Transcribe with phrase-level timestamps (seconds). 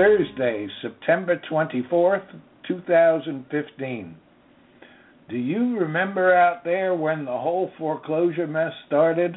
[0.00, 2.24] Thursday, September 24th,
[2.66, 4.16] 2015.
[5.28, 9.36] Do you remember out there when the whole foreclosure mess started?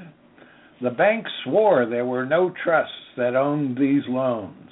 [0.82, 4.70] The banks swore there were no trusts that owned these loans.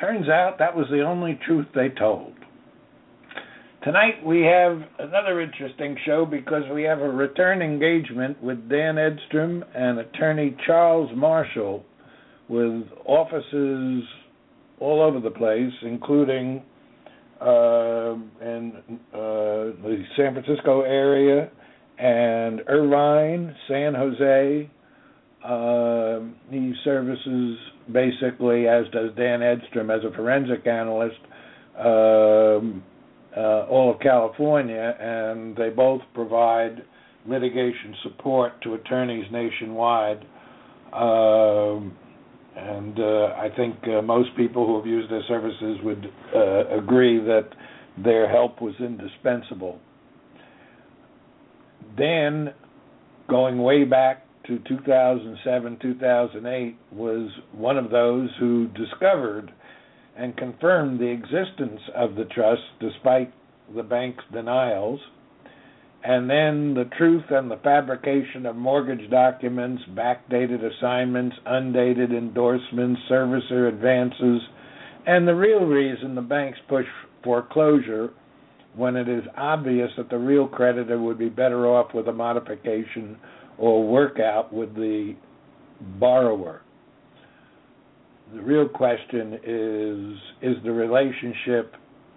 [0.00, 2.32] Turns out that was the only truth they told.
[3.84, 9.64] Tonight we have another interesting show because we have a return engagement with Dan Edstrom
[9.72, 11.84] and attorney Charles Marshall
[12.48, 14.02] with offices
[14.80, 16.62] all over the place, including
[17.40, 18.72] uh, in
[19.14, 19.16] uh,
[19.82, 21.50] the San Francisco area
[21.98, 24.70] and Irvine, San Jose.
[25.44, 26.20] Uh,
[26.50, 27.58] he services
[27.92, 31.20] basically, as does Dan Edstrom, as a forensic analyst,
[31.78, 32.82] um,
[33.36, 36.82] uh, all of California, and they both provide
[37.26, 40.24] litigation support to attorneys nationwide.
[40.92, 41.96] Um,
[42.56, 47.18] and uh, I think uh, most people who have used their services would uh, agree
[47.18, 47.48] that
[48.02, 49.78] their help was indispensable.
[51.96, 52.52] Then,
[53.28, 59.52] going way back to 2007, 2008, was one of those who discovered
[60.16, 63.32] and confirmed the existence of the trust despite
[63.74, 65.00] the bank's denials
[66.02, 73.68] and then the truth and the fabrication of mortgage documents, backdated assignments, undated endorsements, servicer
[73.68, 74.40] advances,
[75.06, 76.86] and the real reason the banks push
[77.22, 78.10] foreclosure
[78.76, 83.18] when it is obvious that the real creditor would be better off with a modification
[83.58, 85.14] or workout with the
[85.98, 86.62] borrower.
[88.34, 91.74] The real question is is the relationship,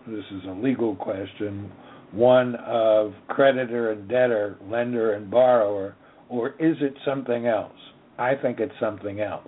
[0.07, 1.71] this is a legal question,
[2.13, 5.95] one of creditor and debtor, lender and borrower,
[6.29, 7.73] or is it something else?
[8.17, 9.47] I think it's something else.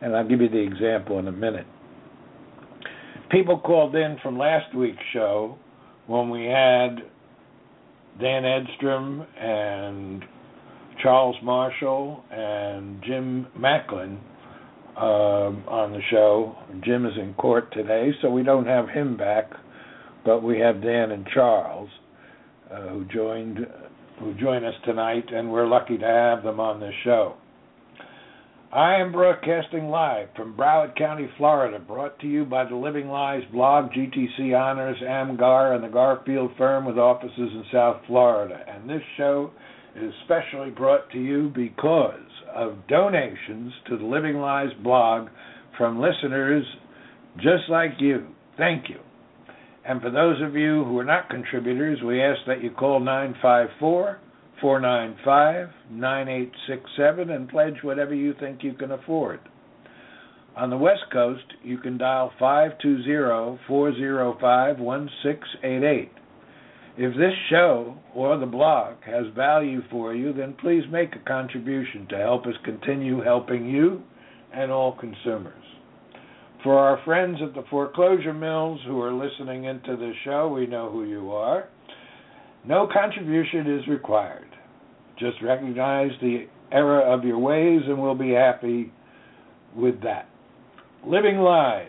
[0.00, 1.66] And I'll give you the example in a minute.
[3.30, 5.58] People called in from last week's show
[6.06, 6.96] when we had
[8.20, 10.24] Dan Edstrom and
[11.02, 14.18] Charles Marshall and Jim Macklin
[14.96, 16.56] um, on the show.
[16.84, 19.50] Jim is in court today, so we don't have him back
[20.24, 21.88] but we have Dan and Charles
[22.70, 23.66] uh, who joined
[24.18, 27.36] who join us tonight, and we're lucky to have them on this show.
[28.72, 33.42] I am broadcasting live from Broward County, Florida, brought to you by the Living Lies
[33.50, 38.60] blog, GTC Honors, AMGAR, and the Garfield firm with offices in South Florida.
[38.68, 39.50] And this show
[39.96, 42.20] is specially brought to you because
[42.54, 45.28] of donations to the Living Lies blog
[45.76, 46.64] from listeners
[47.38, 48.28] just like you.
[48.56, 49.00] Thank you.
[49.84, 54.20] And for those of you who are not contributors, we ask that you call 954
[54.60, 59.40] 495 9867 and pledge whatever you think you can afford.
[60.56, 66.12] On the West Coast, you can dial 520 405 1688.
[66.98, 72.06] If this show or the blog has value for you, then please make a contribution
[72.10, 74.02] to help us continue helping you
[74.52, 75.59] and all consumers.
[76.62, 80.90] For our friends at the foreclosure mills who are listening into this show, we know
[80.90, 81.68] who you are.
[82.66, 84.48] No contribution is required.
[85.18, 88.92] Just recognize the error of your ways, and we'll be happy
[89.74, 90.28] with that.
[91.06, 91.86] Living Lies,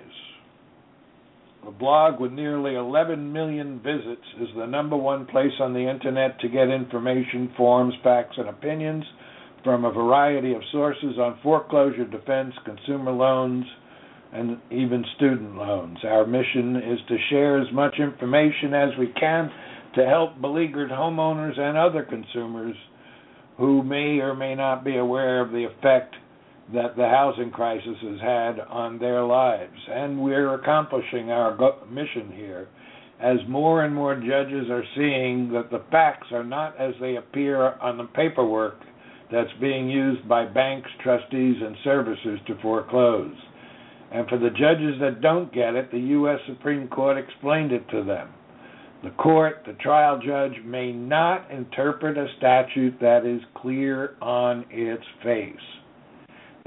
[1.68, 6.40] a blog with nearly 11 million visits, is the number one place on the internet
[6.40, 9.04] to get information, forms, facts, and opinions
[9.66, 13.66] from a variety of sources on foreclosure defense, consumer loans,
[14.34, 15.98] and even student loans.
[16.04, 19.52] Our mission is to share as much information as we can
[19.96, 22.76] to help beleaguered homeowners and other consumers
[23.58, 26.16] who may or may not be aware of the effect
[26.74, 29.78] that the housing crisis has had on their lives.
[29.90, 31.58] And we're accomplishing our
[31.90, 32.70] mission here
[33.22, 37.74] as more and more judges are seeing that the facts are not as they appear
[37.74, 38.80] on the paperwork
[39.32, 43.36] that's being used by banks, trustees, and servicers to foreclose.
[44.12, 46.40] And for the judges that don't get it, the U.S.
[46.48, 48.30] Supreme Court explained it to them.
[49.04, 55.04] The court, the trial judge, may not interpret a statute that is clear on its
[55.24, 55.56] face.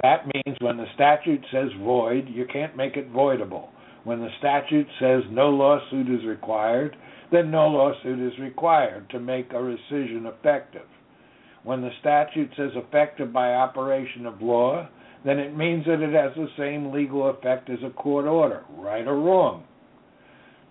[0.03, 3.69] That means when the statute says void, you can't make it voidable.
[4.03, 6.97] When the statute says no lawsuit is required,
[7.31, 10.87] then no lawsuit is required to make a rescission effective.
[11.63, 14.89] When the statute says effective by operation of law,
[15.25, 19.07] then it means that it has the same legal effect as a court order, right
[19.07, 19.65] or wrong.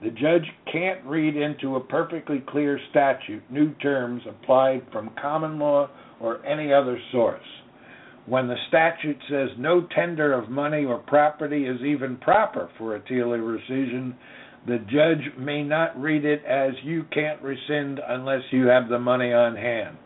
[0.01, 5.89] The judge can't read into a perfectly clear statute new terms applied from common law
[6.19, 7.41] or any other source
[8.25, 13.01] when the statute says no tender of money or property is even proper for a
[13.01, 14.13] TILA rescission,
[14.65, 19.33] the judge may not read it as you can't rescind unless you have the money
[19.33, 19.97] on hand.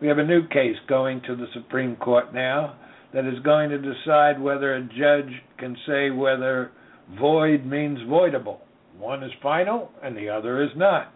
[0.00, 2.76] We have a new case going to the Supreme Court now
[3.16, 6.70] that is going to decide whether a judge can say whether
[7.18, 8.58] void means voidable.
[8.98, 11.14] One is final and the other is not.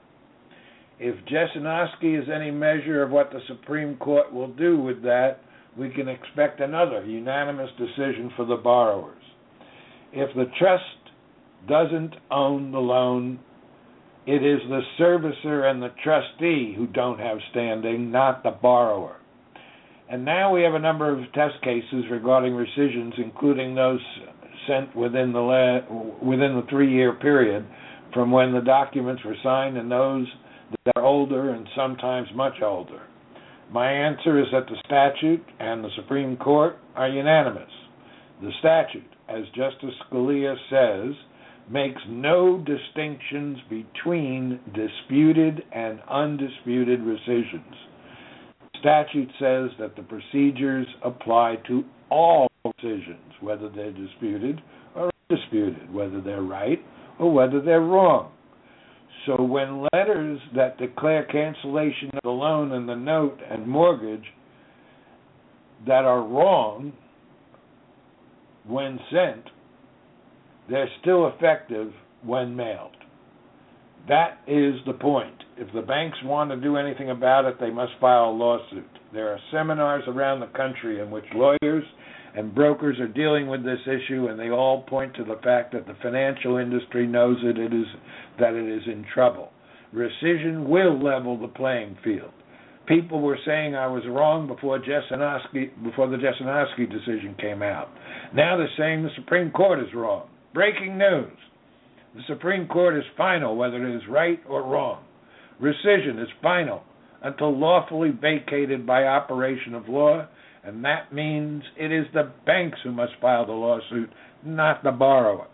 [0.98, 5.40] If Jesinoski is any measure of what the Supreme Court will do with that,
[5.76, 9.22] we can expect another unanimous decision for the borrowers.
[10.14, 10.84] If the trust
[11.68, 13.40] doesn't own the loan,
[14.26, 19.19] it is the servicer and the trustee who don't have standing, not the borrower.
[20.10, 24.00] And now we have a number of test cases regarding rescissions, including those
[24.66, 27.64] sent within the la- within the three-year period
[28.12, 30.26] from when the documents were signed, and those
[30.84, 33.02] that are older and sometimes much older.
[33.72, 37.70] My answer is that the statute and the Supreme Court are unanimous.
[38.42, 41.14] The statute, as Justice Scalia says,
[41.70, 47.76] makes no distinctions between disputed and undisputed rescissions.
[48.80, 54.60] Statute says that the procedures apply to all decisions, whether they're disputed
[54.94, 56.78] or undisputed, whether they're right
[57.18, 58.32] or whether they're wrong.
[59.26, 64.24] So when letters that declare cancellation of the loan and the note and mortgage
[65.86, 66.92] that are wrong
[68.66, 69.44] when sent,
[70.70, 71.92] they're still effective
[72.24, 72.96] when mailed.
[74.08, 75.34] That is the point.
[75.56, 78.88] If the banks want to do anything about it, they must file a lawsuit.
[79.12, 81.84] There are seminars around the country in which lawyers
[82.34, 85.86] and brokers are dealing with this issue, and they all point to the fact that
[85.86, 87.86] the financial industry knows that it is
[88.38, 89.50] that it is in trouble.
[89.94, 92.30] Rescission will level the playing field.
[92.86, 97.88] People were saying I was wrong before before the Jesinoski decision came out.
[98.34, 100.28] Now they're saying the Supreme Court is wrong.
[100.54, 101.36] Breaking news:
[102.14, 105.04] the Supreme Court is final whether it is right or wrong.
[105.60, 106.82] Rescission is final
[107.22, 110.26] until lawfully vacated by operation of law
[110.64, 114.10] and that means it is the banks who must file the lawsuit,
[114.44, 115.46] not the borrower.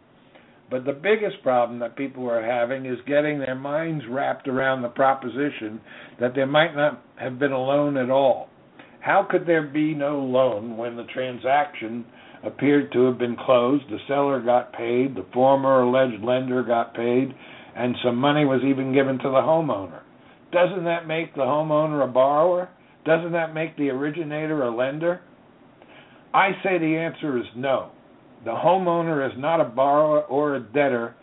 [0.69, 4.89] But the biggest problem that people are having is getting their minds wrapped around the
[4.89, 5.81] proposition
[6.21, 8.49] that there might not have been a loan at all.
[9.07, 12.05] How could there be no loan when the transaction
[12.43, 17.33] appeared to have been closed, the seller got paid, the former alleged lender got paid,
[17.77, 20.01] and some money was even given to the homeowner?
[20.51, 22.69] Doesn't that make the homeowner a borrower?
[23.05, 25.21] Doesn't that make the originator a lender?
[26.35, 27.93] I say the answer is no.
[28.45, 31.15] The homeowner is not a borrower or a debtor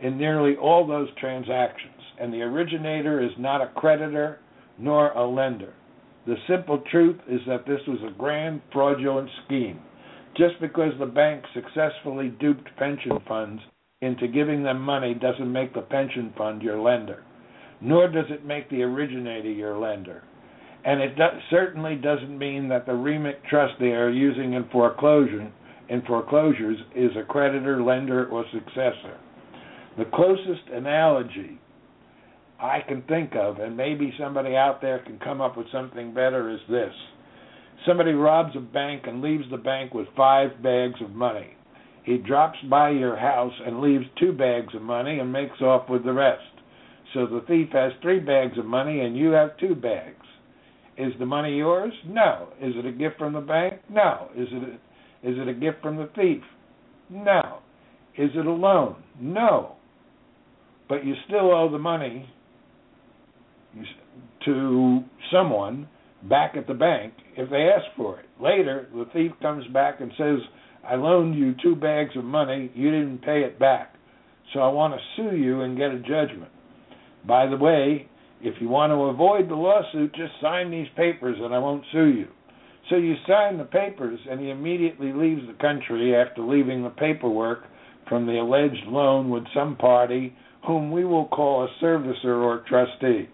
[0.00, 4.38] in nearly all those transactions, and the originator is not a creditor
[4.78, 5.74] nor a lender.
[6.26, 9.80] The simple truth is that this was a grand fraudulent scheme.
[10.36, 13.62] Just because the bank successfully duped pension funds
[14.02, 17.22] into giving them money doesn't make the pension fund your lender,
[17.80, 20.22] nor does it make the originator your lender
[20.86, 25.52] and it do- certainly doesn't mean that the REMIC trust they are using in foreclosure
[25.88, 29.18] in foreclosures is a creditor, lender, or successor.
[29.98, 31.60] The closest analogy
[32.60, 36.50] I can think of, and maybe somebody out there can come up with something better,
[36.50, 36.92] is this.
[37.86, 41.54] Somebody robs a bank and leaves the bank with five bags of money.
[42.04, 46.04] He drops by your house and leaves two bags of money and makes off with
[46.04, 46.42] the rest.
[47.12, 50.24] So the thief has three bags of money and you have two bags.
[50.96, 51.92] Is the money yours?
[52.06, 52.48] No.
[52.60, 53.80] Is it a gift from the bank?
[53.90, 54.28] No.
[54.36, 56.42] Is it a, is it a gift from the thief?
[57.10, 57.58] No.
[58.16, 58.96] Is it a loan?
[59.20, 59.76] No.
[60.88, 62.28] But you still owe the money
[64.44, 65.00] to
[65.32, 65.88] someone
[66.24, 68.26] back at the bank if they ask for it.
[68.40, 70.38] Later, the thief comes back and says,
[70.88, 73.94] I loaned you two bags of money, you didn't pay it back.
[74.52, 76.52] So I want to sue you and get a judgment.
[77.26, 78.08] By the way,
[78.40, 82.06] if you want to avoid the lawsuit, just sign these papers and I won't sue
[82.06, 82.28] you.
[82.88, 87.64] So you sign the papers and he immediately leaves the country after leaving the paperwork
[88.08, 93.28] from the alleged loan with some party whom we will call a servicer or trustee.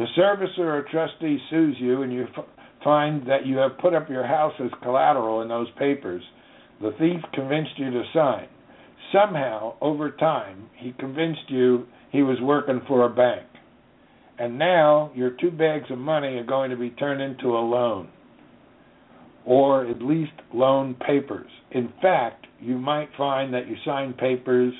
[0.00, 2.46] The servicer or trustee sues you and you f-
[2.82, 6.22] find that you have put up your house as collateral in those papers
[6.80, 8.48] the thief convinced you to sign.
[9.12, 13.46] Somehow, over time, he convinced you he was working for a bank.
[14.38, 18.08] And now your two bags of money are going to be turned into a loan,
[19.44, 21.50] or at least loan papers.
[21.72, 24.72] In fact, you might find that you signed papers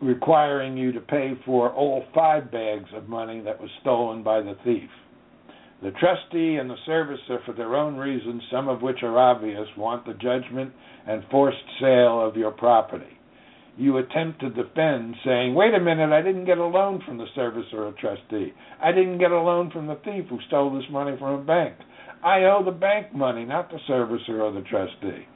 [0.00, 4.56] requiring you to pay for all five bags of money that was stolen by the
[4.64, 4.90] thief.
[5.82, 10.06] The trustee and the servicer, for their own reasons, some of which are obvious, want
[10.06, 10.72] the judgment
[11.06, 13.04] and forced sale of your property.
[13.76, 17.26] You attempt to defend, saying, Wait a minute, I didn't get a loan from the
[17.36, 18.54] servicer or trustee.
[18.82, 21.74] I didn't get a loan from the thief who stole this money from a bank.
[22.24, 25.26] I owe the bank money, not the servicer or the trustee.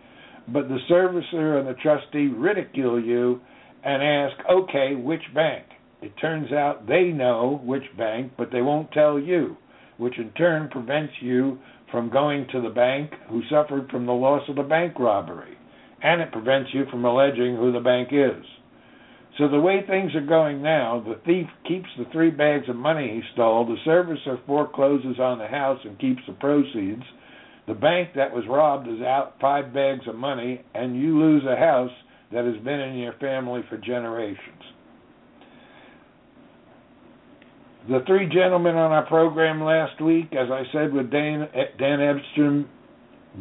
[0.49, 3.43] But the servicer and the trustee ridicule you
[3.85, 5.67] and ask, Okay, which bank?
[6.03, 9.57] It turns out they know which bank, but they won't tell you
[10.01, 11.59] which in turn prevents you
[11.93, 15.57] from going to the bank who suffered from the loss of the bank robbery,
[16.03, 18.43] and it prevents you from alleging who the bank is.
[19.39, 23.09] So the way things are going now, the thief keeps the three bags of money
[23.09, 27.05] he stole, the servicer forecloses on the house and keeps the proceeds,
[27.69, 31.57] the bank that was robbed is out five bags of money, and you lose a
[31.57, 31.93] house
[32.33, 34.63] that has been in your family for generations.
[37.89, 42.69] The three gentlemen on our program last week, as I said, with Dan, Dan Edstrom,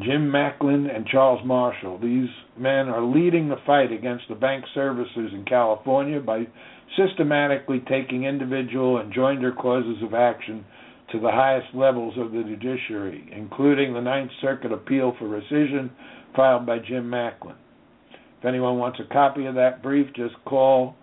[0.01, 1.99] Jim Macklin, and Charles Marshall.
[1.99, 6.47] These men are leading the fight against the bank servicers in California by
[6.97, 10.63] systematically taking individual and joinder causes of action
[11.11, 15.89] to the highest levels of the judiciary, including the Ninth Circuit appeal for rescission
[16.35, 17.55] filed by Jim Macklin.
[18.39, 20.95] If anyone wants a copy of that brief, just call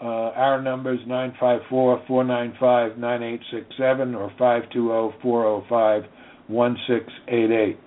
[0.00, 6.02] uh, our numbers is 954 495 9867 or 520 405
[6.46, 7.78] 1688.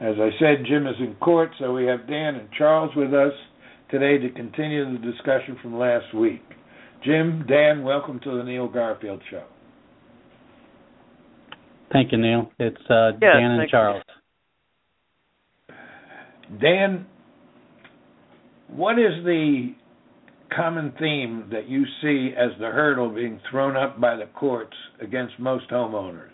[0.00, 3.32] As I said, Jim is in court, so we have Dan and Charles with us
[3.90, 6.42] today to continue the discussion from last week.
[7.04, 9.44] Jim, Dan, welcome to the Neil Garfield Show.
[11.92, 12.50] Thank you, Neil.
[12.58, 14.02] It's uh, yeah, Dan and Charles.
[16.60, 17.06] Dan,
[18.74, 19.74] what is the
[20.54, 25.38] common theme that you see as the hurdle being thrown up by the courts against
[25.38, 26.28] most homeowners?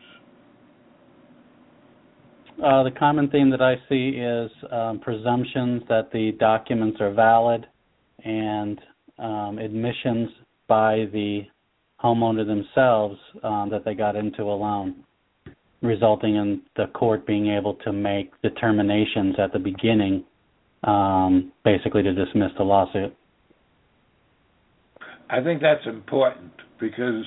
[2.62, 7.66] Uh, the common theme that I see is um, presumptions that the documents are valid
[8.24, 8.80] and
[9.18, 10.30] um, admissions
[10.66, 11.42] by the
[12.02, 15.04] homeowner themselves um, that they got into a loan,
[15.82, 20.24] resulting in the court being able to make determinations at the beginning,
[20.84, 23.14] um, basically to dismiss the lawsuit.
[25.28, 27.24] I think that's important because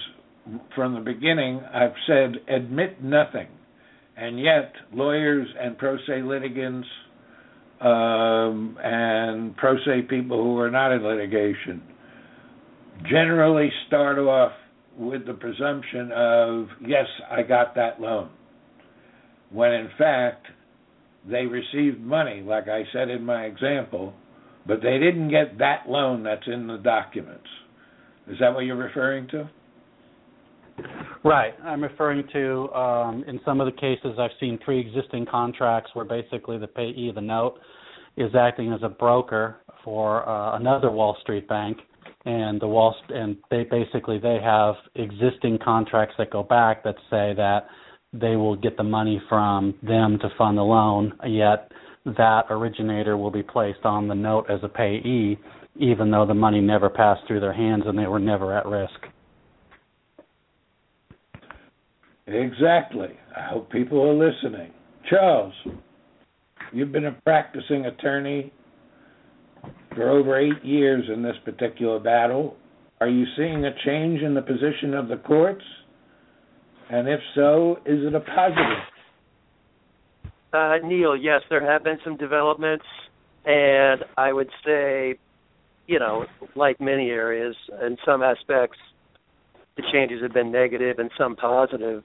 [0.75, 3.47] from the beginning I've said admit nothing,
[4.15, 6.87] and yet lawyers and pro se litigants
[7.81, 11.81] um, and pro se people who are not in litigation
[13.09, 14.51] generally start off
[14.97, 18.29] with the presumption of yes, I got that loan,
[19.51, 20.47] when in fact
[21.29, 24.13] they received money, like I said in my example,
[24.65, 27.47] but they didn't get that loan that's in the documents.
[28.27, 29.49] Is that what you're referring to?
[31.23, 31.53] Right.
[31.63, 36.57] I'm referring to um, in some of the cases I've seen pre-existing contracts where basically
[36.57, 37.59] the payee of the note
[38.15, 41.77] is acting as a broker for uh, another Wall Street bank,
[42.25, 47.33] and the Wall and they basically they have existing contracts that go back that say
[47.35, 47.67] that
[48.13, 51.71] they will get the money from them to fund the loan, yet
[52.05, 55.37] that originator will be placed on the note as a payee
[55.79, 58.99] even though the money never passed through their hands and they were never at risk.
[62.27, 63.17] Exactly.
[63.35, 64.71] I hope people are listening.
[65.09, 65.53] Charles,
[66.71, 68.53] you've been a practicing attorney
[69.95, 72.55] for over eight years in this particular battle.
[73.01, 75.63] Are you seeing a change in the position of the courts?
[76.89, 78.83] And if so, is it a positive?
[80.51, 82.85] Uh, Neil, yes, there have been some developments,
[83.45, 85.19] and I would say
[85.89, 88.77] you know, like many areas, in some aspects,
[89.75, 92.03] the changes have been negative and some positive.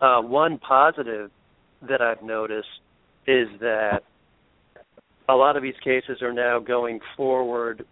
[0.00, 1.32] Uh, one positive
[1.88, 2.68] that I've noticed
[3.26, 4.02] is that
[5.28, 7.84] a lot of these cases are now going forward,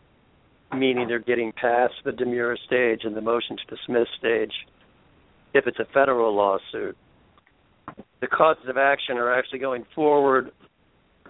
[0.73, 4.53] meaning they're getting past the demurrer stage and the motion to dismiss stage.
[5.53, 6.97] If it's a federal lawsuit,
[8.21, 10.53] the causes of action are actually going forward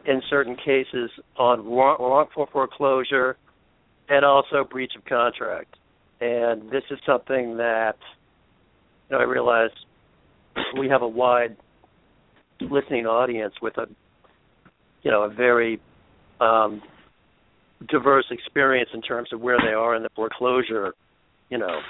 [0.06, 3.36] in certain cases on wrongful foreclosure
[4.08, 5.76] and also breach of contract.
[6.20, 7.96] And this is something that
[9.08, 9.70] you know I realize
[10.78, 11.56] we have a wide
[12.60, 13.86] listening audience with a
[15.02, 15.80] you know a very
[16.40, 16.82] um,
[17.88, 20.92] diverse experience in terms of where they are in the foreclosure
[21.48, 21.80] you know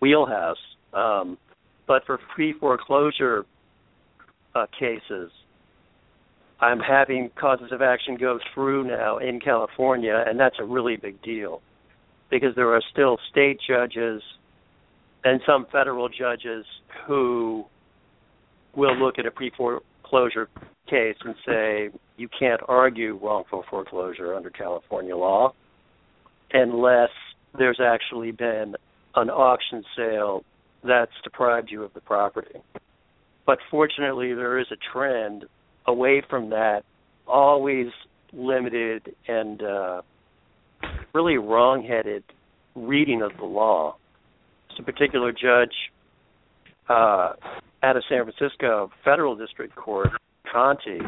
[0.00, 0.58] wheelhouse.
[0.92, 1.38] Um,
[1.86, 3.44] but for pre foreclosure
[4.54, 5.30] uh, cases,
[6.60, 11.20] I'm having causes of action go through now in California, and that's a really big
[11.22, 11.60] deal
[12.30, 14.22] because there are still state judges
[15.24, 16.64] and some federal judges
[17.06, 17.64] who
[18.76, 20.48] will look at a pre foreclosure
[20.88, 25.52] case and say you can't argue wrongful foreclosure under California law
[26.52, 27.10] unless
[27.56, 28.74] there's actually been
[29.16, 30.44] an auction sale
[30.86, 32.60] that's deprived you of the property.
[33.46, 35.44] But fortunately, there is a trend
[35.86, 36.82] away from that,
[37.26, 37.88] always
[38.32, 40.02] limited and uh,
[41.12, 42.24] really wrong-headed
[42.74, 43.96] reading of the law.
[44.78, 45.74] A particular judge
[46.88, 47.34] uh,
[47.82, 50.08] out of San Francisco Federal District Court,
[50.50, 50.98] Conti,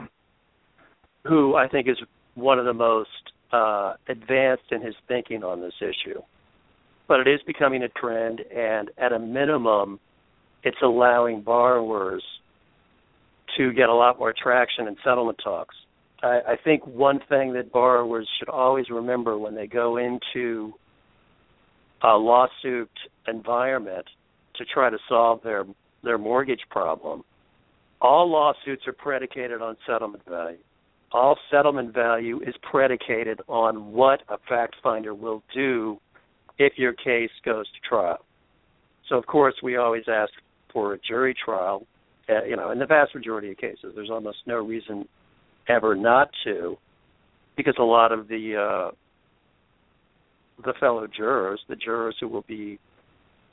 [1.24, 1.96] who I think is
[2.34, 3.10] one of the most
[3.52, 6.20] uh, advanced in his thinking on this issue.
[7.08, 10.00] But it is becoming a trend, and at a minimum,
[10.64, 12.22] it's allowing borrowers
[13.56, 15.74] to get a lot more traction in settlement talks.
[16.22, 20.72] I, I think one thing that borrowers should always remember when they go into
[22.02, 22.90] a lawsuit
[23.26, 24.06] environment
[24.56, 25.64] to try to solve their
[26.02, 27.24] their mortgage problem,
[28.00, 30.58] all lawsuits are predicated on settlement value.
[31.12, 35.98] All settlement value is predicated on what a fact finder will do
[36.58, 38.24] if your case goes to trial.
[39.08, 40.32] So of course we always ask
[40.72, 41.86] for a jury trial
[42.28, 45.08] uh, you know, in the vast majority of cases, there's almost no reason
[45.68, 46.76] ever not to,
[47.56, 48.90] because a lot of the uh,
[50.64, 52.78] the fellow jurors, the jurors who will be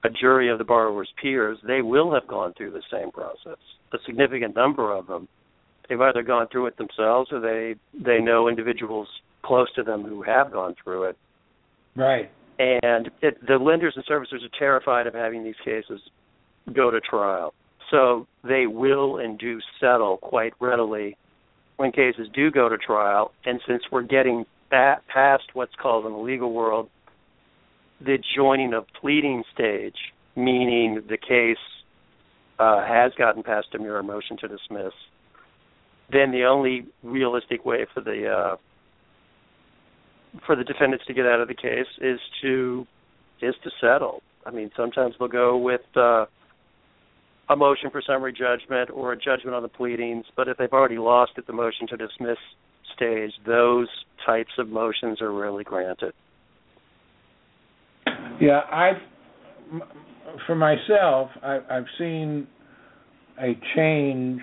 [0.04, 3.60] a jury of the borrower's peers, they will have gone through the same process.
[3.94, 5.28] A significant number of them,
[5.88, 9.08] they've either gone through it themselves or they they know individuals
[9.44, 11.18] close to them who have gone through it.
[11.96, 12.32] Right.
[12.60, 16.02] And it, the lenders and servicers are terrified of having these cases
[16.72, 17.54] go to trial.
[17.90, 21.18] So they will and do settle quite readily
[21.78, 23.32] when cases do go to trial.
[23.46, 26.90] And since we're getting past what's called in the legal world
[28.02, 29.96] the joining of pleading stage,
[30.36, 31.58] meaning the case
[32.60, 34.94] uh, has gotten past a mere motion to dismiss,
[36.12, 38.56] then the only realistic way for the uh,
[40.46, 42.86] for the defendants to get out of the case is to
[43.42, 44.22] is to settle.
[44.46, 46.26] I mean, sometimes they'll go with uh,
[47.50, 50.98] a motion for summary judgment or a judgment on the pleadings, but if they've already
[50.98, 52.38] lost at the motion to dismiss
[52.96, 53.88] stage, those
[54.26, 56.14] types of motions are rarely granted.
[58.40, 59.02] Yeah, I've
[60.48, 62.48] for myself, I, I've seen
[63.40, 64.42] a change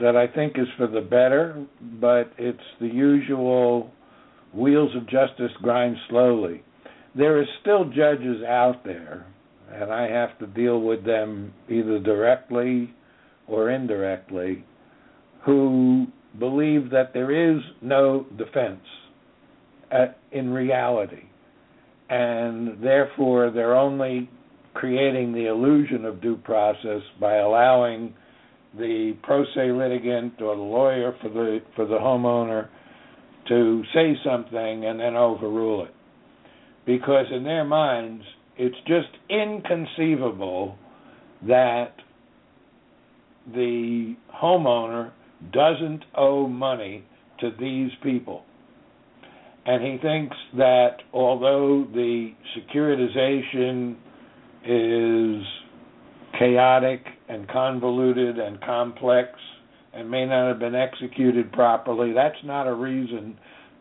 [0.00, 1.64] that I think is for the better,
[2.00, 3.90] but it's the usual
[4.52, 6.62] wheels of justice grind slowly.
[7.14, 9.26] There is still judges out there
[9.72, 12.92] and I have to deal with them either directly
[13.46, 14.64] or indirectly,
[15.44, 16.06] who
[16.38, 18.82] believe that there is no defense
[19.90, 21.24] at, in reality,
[22.08, 24.28] and therefore they're only
[24.74, 28.14] creating the illusion of due process by allowing
[28.78, 32.68] the pro se litigant or the lawyer for the for the homeowner
[33.48, 35.94] to say something and then overrule it
[36.86, 38.24] because in their minds
[38.56, 40.76] it's just inconceivable
[41.46, 41.94] that
[43.54, 45.12] the homeowner
[45.52, 47.04] doesn't owe money
[47.40, 48.44] to these people.
[49.64, 53.96] And he thinks that although the securitization
[54.64, 55.46] is
[56.38, 59.30] chaotic and convoluted and complex
[59.92, 63.38] and may not have been executed properly, that's not a reason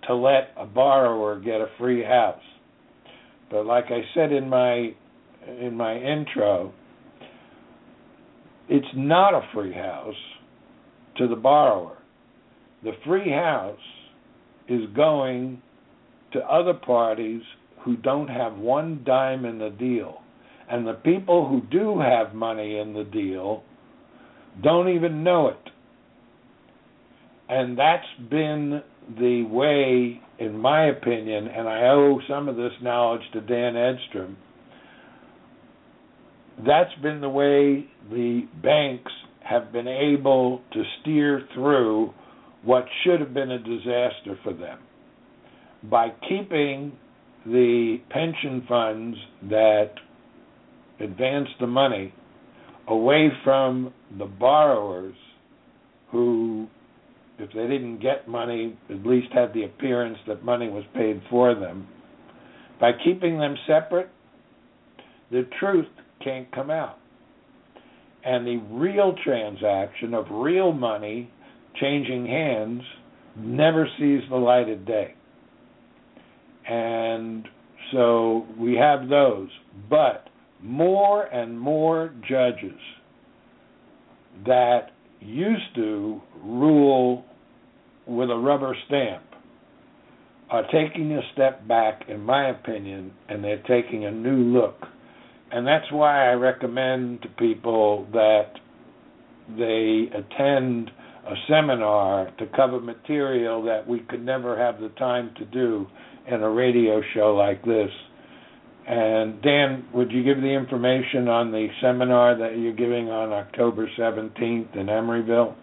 [0.08, 2.41] to let a borrower get a free house.
[3.52, 4.91] But like I said in my
[5.48, 6.74] in my intro,
[8.67, 10.15] it's not a free house
[11.17, 11.98] to the borrower.
[12.84, 13.80] The free house
[14.67, 15.62] is going
[16.34, 17.41] to other parties
[17.84, 20.22] who don't have one dime in the deal.
[20.69, 23.63] And the people who do have money in the deal
[24.62, 25.72] don't even know it.
[27.50, 28.82] And that's been
[29.18, 34.38] the way, in my opinion, and I owe some of this knowledge to Dan Edstrom.
[36.66, 39.12] That's been the way the banks
[39.44, 42.14] have been able to steer through
[42.64, 44.78] what should have been a disaster for them
[45.84, 46.92] by keeping
[47.46, 49.18] the pension funds
[49.50, 49.92] that
[51.00, 52.14] advance the money
[52.88, 55.16] away from the borrowers
[56.12, 56.68] who
[57.39, 61.56] if they didn't get money at least had the appearance that money was paid for
[61.56, 61.88] them
[62.80, 64.10] by keeping them separate
[65.32, 65.88] the truth
[66.23, 66.99] can't come out
[68.23, 71.32] and the real transaction of real money
[71.80, 72.82] changing hands
[73.38, 75.13] never sees the light of day.
[76.67, 77.47] And
[77.91, 79.49] so we have those.
[79.89, 80.28] But
[80.62, 82.80] more and more judges
[84.45, 87.25] that used to rule
[88.10, 89.24] with a rubber stamp
[90.50, 94.88] are taking a step back, in my opinion, and they're taking a new look
[95.52, 98.54] and that's why I recommend to people that
[99.58, 100.91] they attend
[101.26, 105.88] a seminar to cover material that we could never have the time to do
[106.28, 107.89] in a radio show like this.
[108.88, 113.89] And Dan, would you give the information on the seminar that you're giving on October
[113.98, 115.56] 17th in Emeryville?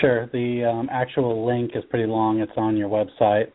[0.00, 0.26] Sure.
[0.32, 2.40] The um, actual link is pretty long.
[2.40, 3.50] It's on your website,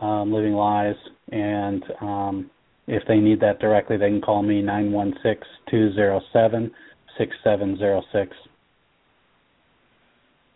[0.00, 0.94] um, Living Lies,
[1.32, 2.50] and um,
[2.86, 6.70] if they need that directly, they can call me nine one six two zero seven
[7.18, 8.36] six seven zero six.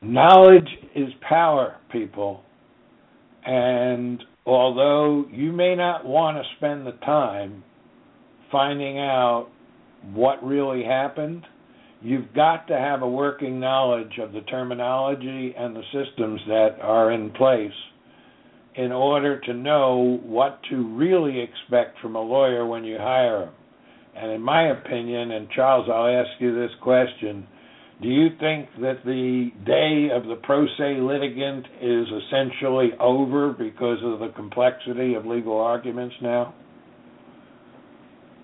[0.03, 2.43] Knowledge is power, people.
[3.47, 7.63] And although you may not want to spend the time
[8.51, 9.49] finding out
[10.13, 11.47] what really happened,
[12.05, 17.11] you've got to have a working knowledge of the terminology and the systems that are
[17.11, 17.73] in place
[18.77, 23.55] in order to know what to really expect from a lawyer when you hire him.
[24.15, 27.47] And in my opinion, and Charles, I'll ask you this question
[28.03, 33.99] do you think that the day of the pro se litigant is essentially over because
[34.03, 36.55] of the complexity of legal arguments now?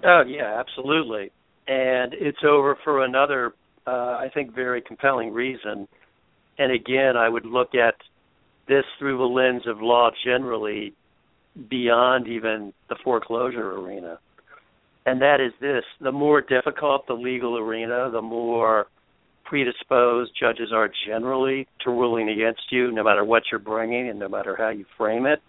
[0.05, 1.31] Oh, yeah, absolutely.
[1.71, 3.55] And it's over for another,
[3.87, 5.87] uh, I think, very compelling reason.
[6.59, 7.95] And again, I would look at
[8.67, 10.95] this through the lens of law generally
[11.69, 14.19] beyond even the foreclosure arena.
[15.07, 18.89] And that is this the more difficult the legal arena, the more
[19.45, 24.29] predisposed judges are generally to ruling against you, no matter what you're bringing and no
[24.29, 25.41] matter how you frame it,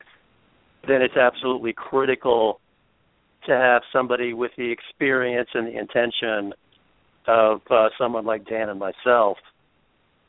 [0.88, 2.61] then it's absolutely critical
[3.45, 6.54] to have somebody with the experience and the intention
[7.27, 9.38] of uh, someone like Dan and myself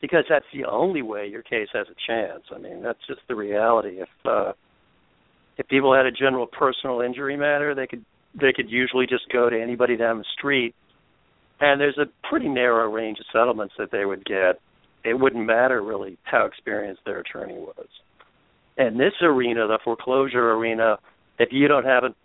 [0.03, 2.43] because that's the only way your case has a chance.
[2.53, 4.01] I mean, that's just the reality.
[4.01, 4.51] If uh,
[5.57, 8.03] if people had a general personal injury matter, they could
[8.39, 10.75] they could usually just go to anybody down the street,
[11.61, 14.59] and there's a pretty narrow range of settlements that they would get.
[15.05, 17.87] It wouldn't matter really how experienced their attorney was.
[18.77, 20.97] And this arena, the foreclosure arena,
[21.39, 22.15] if you don't have an,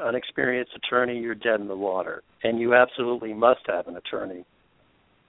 [0.00, 4.44] an experienced attorney, you're dead in the water, and you absolutely must have an attorney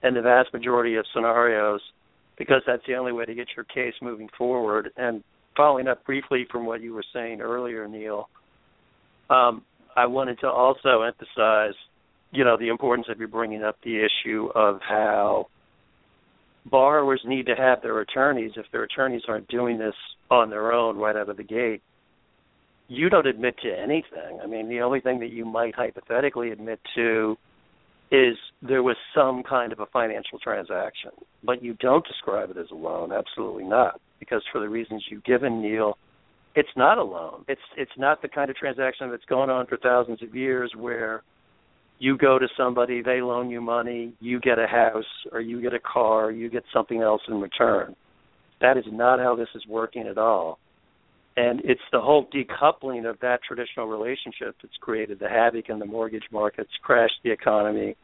[0.03, 1.81] in the vast majority of scenarios
[2.37, 4.89] because that's the only way to get your case moving forward.
[4.97, 5.23] And
[5.55, 8.29] following up briefly from what you were saying earlier, Neil,
[9.29, 9.63] um,
[9.95, 11.75] I wanted to also emphasize,
[12.31, 15.47] you know, the importance of you bringing up the issue of how
[16.65, 18.51] borrowers need to have their attorneys.
[18.55, 19.95] If their attorneys aren't doing this
[20.29, 21.81] on their own right out of the gate,
[22.91, 24.41] you don't admit to anything.
[24.43, 27.37] I mean, the only thing that you might hypothetically admit to
[28.11, 32.65] is there was some kind of a financial transaction, but you don't describe it as
[32.69, 33.13] a loan.
[33.13, 35.97] Absolutely not, because for the reasons you've given, Neil,
[36.53, 37.45] it's not a loan.
[37.47, 41.23] It's it's not the kind of transaction that's gone on for thousands of years where
[41.97, 45.73] you go to somebody, they loan you money, you get a house or you get
[45.73, 47.95] a car, you get something else in return.
[48.59, 50.59] That is not how this is working at all.
[51.37, 55.85] And it's the whole decoupling of that traditional relationship that's created the havoc in the
[55.85, 57.95] mortgage markets, crashed the economy,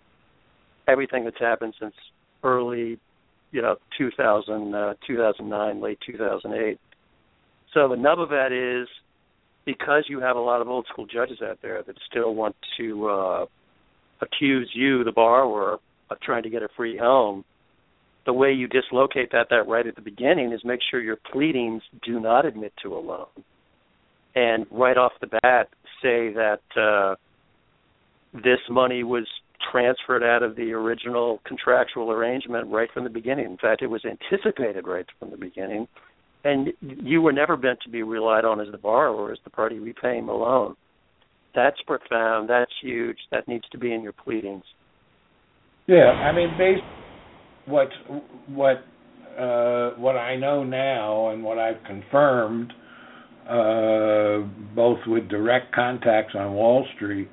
[0.88, 1.94] everything that's happened since
[2.44, 2.98] early,
[3.52, 6.80] you know, 2000, uh, 2009, late 2008.
[7.74, 8.88] So the nub of that is
[9.66, 13.08] because you have a lot of old school judges out there that still want to
[13.08, 13.46] uh,
[14.22, 17.44] accuse you, the borrower, of trying to get a free home
[18.28, 21.82] the way you dislocate that that right at the beginning is make sure your pleadings
[22.06, 23.26] do not admit to a loan,
[24.36, 25.70] and right off the bat
[26.04, 27.16] say that uh,
[28.34, 29.26] this money was
[29.72, 33.46] transferred out of the original contractual arrangement right from the beginning.
[33.46, 35.88] In fact, it was anticipated right from the beginning,
[36.44, 39.80] and you were never meant to be relied on as the borrower, as the party
[39.80, 40.76] repaying the loan.
[41.56, 42.50] That's profound.
[42.50, 43.18] That's huge.
[43.32, 44.64] That needs to be in your pleadings.
[45.88, 46.84] Yeah, I mean, based
[47.68, 47.90] what
[48.48, 48.84] what
[49.38, 52.74] uh, what I know now and what I've confirmed,
[53.48, 54.40] uh,
[54.76, 57.30] both with direct contacts on Wall Street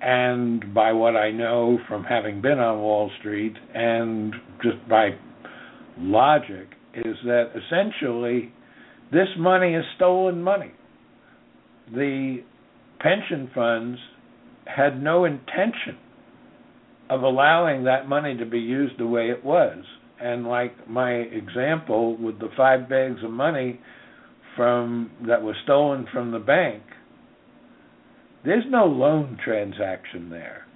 [0.00, 5.10] and by what I know from having been on Wall Street and just by
[5.98, 8.52] logic, is that essentially
[9.10, 10.72] this money is stolen money.
[11.92, 12.42] The
[13.00, 13.98] pension funds
[14.66, 15.96] had no intention
[17.10, 19.78] of allowing that money to be used the way it was.
[20.20, 23.80] And like my example with the five bags of money
[24.56, 26.82] from that was stolen from the bank,
[28.44, 30.66] there's no loan transaction there.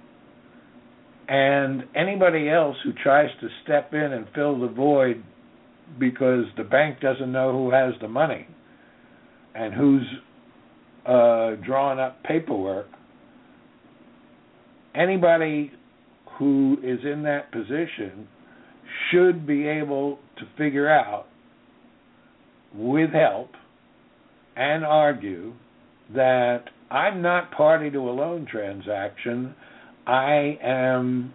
[1.27, 5.23] And anybody else who tries to step in and fill the void
[5.99, 8.47] because the bank doesn't know who has the money
[9.55, 10.05] and who's
[11.05, 12.87] uh, drawing up paperwork,
[14.95, 15.71] anybody
[16.37, 18.27] who is in that position
[19.11, 21.25] should be able to figure out,
[22.73, 23.51] with help,
[24.55, 25.53] and argue
[26.13, 29.55] that I'm not party to a loan transaction.
[30.05, 31.33] I am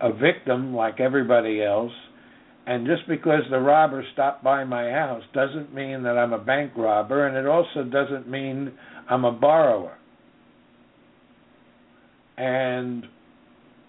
[0.00, 1.92] a victim like everybody else.
[2.66, 6.72] And just because the robber stopped by my house doesn't mean that I'm a bank
[6.76, 8.72] robber, and it also doesn't mean
[9.08, 9.96] I'm a borrower.
[12.36, 13.06] And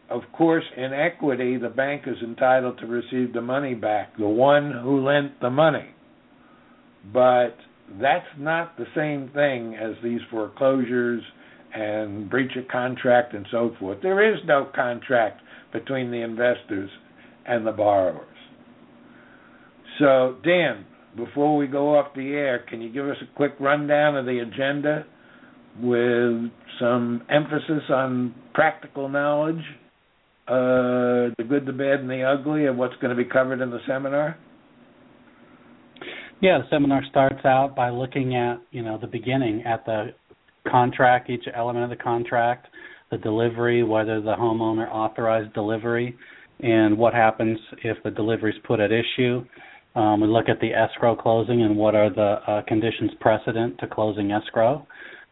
[0.09, 4.71] of course, in equity, the bank is entitled to receive the money back, the one
[4.71, 5.89] who lent the money.
[7.13, 7.55] But
[7.99, 11.21] that's not the same thing as these foreclosures
[11.73, 13.99] and breach of contract and so forth.
[14.01, 15.41] There is no contract
[15.73, 16.89] between the investors
[17.45, 18.25] and the borrowers.
[19.99, 24.15] So, Dan, before we go off the air, can you give us a quick rundown
[24.15, 25.05] of the agenda
[25.81, 29.63] with some emphasis on practical knowledge,
[30.47, 33.69] uh, the good, the bad, and the ugly of what's going to be covered in
[33.69, 34.37] the seminar?
[36.41, 40.13] Yeah, the seminar starts out by looking at, you know, the beginning at the
[40.69, 42.67] contract, each element of the contract,
[43.11, 46.15] the delivery, whether the homeowner authorized delivery,
[46.59, 49.43] and what happens if the delivery is put at issue.
[49.95, 53.87] Um, we look at the escrow closing and what are the uh, conditions precedent to
[53.87, 54.85] closing escrow.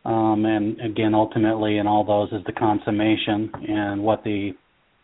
[0.06, 4.52] Um, and again, ultimately, in all those is the consummation and what the,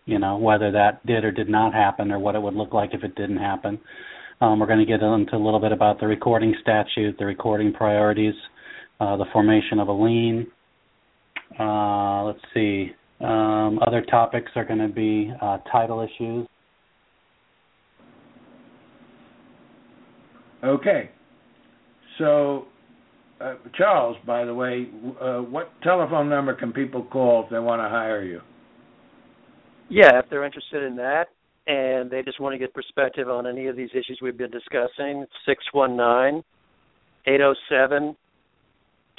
[0.06, 2.92] you know, whether that did or did not happen or what it would look like
[2.94, 3.80] if it didn't happen.
[4.42, 7.72] Um, we're going to get into a little bit about the recording statute, the recording
[7.72, 8.34] priorities,
[9.00, 10.48] uh, the formation of a lien.
[11.60, 12.92] Uh, let's see.
[13.20, 16.48] Um, other topics are going to be uh, title issues.
[20.64, 21.12] Okay.
[22.18, 22.66] So,
[23.40, 24.88] uh, Charles, by the way,
[25.22, 28.42] uh, what telephone number can people call if they want to hire you?
[29.92, 31.26] Yeah, if they're interested in that,
[31.68, 35.26] and they just want to get perspective on any of these issues we've been discussing,
[35.46, 36.42] 619
[37.28, 38.16] 807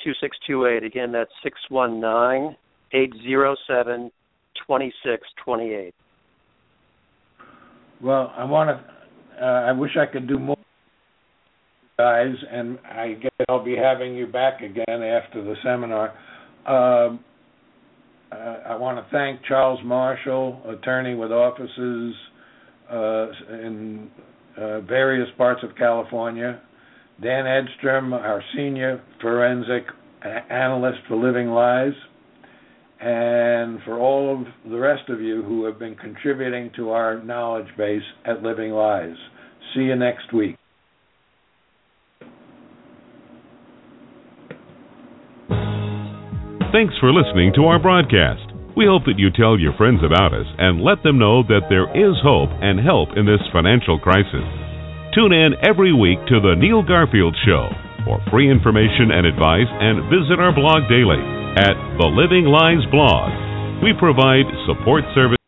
[0.02, 0.82] 2628.
[0.82, 2.56] Again, that's 619
[2.94, 4.10] 807
[4.66, 5.94] 2628.
[8.02, 10.56] Well, I want to, uh, I wish I could do more,
[11.98, 16.14] guys, and I guess I'll be having you back again after the seminar.
[16.66, 17.20] Um,
[18.32, 22.14] uh, I want to thank Charles Marshall, attorney with offices
[22.90, 24.10] uh, in
[24.56, 26.60] uh, various parts of California.
[27.22, 29.84] Dan Edstrom, our senior forensic
[30.50, 31.92] analyst for Living Lies,
[33.00, 37.66] and for all of the rest of you who have been contributing to our knowledge
[37.76, 39.16] base at Living Lies.
[39.74, 40.56] See you next week.
[46.72, 48.48] Thanks for listening to our broadcast.
[48.72, 51.84] We hope that you tell your friends about us and let them know that there
[51.92, 54.48] is hope and help in this financial crisis.
[55.12, 57.68] Tune in every week to The Neil Garfield Show
[58.08, 61.20] for free information and advice and visit our blog daily
[61.60, 63.84] at The Living Lies blog.
[63.84, 65.41] We provide support service